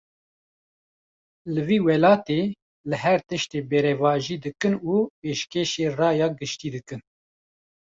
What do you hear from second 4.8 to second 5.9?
û pêşkêşî